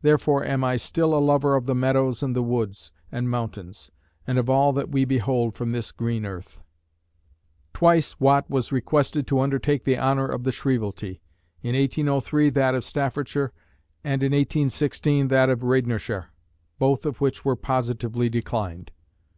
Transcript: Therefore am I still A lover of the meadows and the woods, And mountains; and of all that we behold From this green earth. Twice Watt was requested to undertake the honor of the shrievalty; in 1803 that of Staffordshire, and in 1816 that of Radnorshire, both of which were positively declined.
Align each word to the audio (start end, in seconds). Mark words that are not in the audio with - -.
Therefore 0.00 0.42
am 0.42 0.64
I 0.64 0.78
still 0.78 1.14
A 1.14 1.20
lover 1.20 1.54
of 1.56 1.66
the 1.66 1.74
meadows 1.74 2.22
and 2.22 2.34
the 2.34 2.42
woods, 2.42 2.90
And 3.12 3.28
mountains; 3.28 3.90
and 4.26 4.38
of 4.38 4.48
all 4.48 4.72
that 4.72 4.88
we 4.88 5.04
behold 5.04 5.56
From 5.56 5.72
this 5.72 5.92
green 5.92 6.24
earth. 6.24 6.64
Twice 7.74 8.18
Watt 8.18 8.48
was 8.48 8.72
requested 8.72 9.26
to 9.26 9.40
undertake 9.40 9.84
the 9.84 9.98
honor 9.98 10.24
of 10.26 10.44
the 10.44 10.52
shrievalty; 10.52 11.20
in 11.62 11.76
1803 11.76 12.48
that 12.48 12.74
of 12.74 12.82
Staffordshire, 12.82 13.52
and 14.02 14.22
in 14.22 14.32
1816 14.32 15.28
that 15.28 15.50
of 15.50 15.62
Radnorshire, 15.62 16.28
both 16.78 17.04
of 17.04 17.20
which 17.20 17.44
were 17.44 17.54
positively 17.54 18.30
declined. 18.30 18.90